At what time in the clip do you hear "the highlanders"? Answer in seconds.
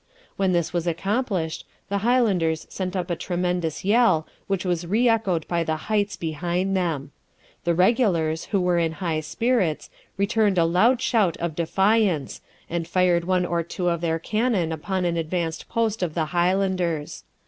1.89-2.65, 16.15-17.23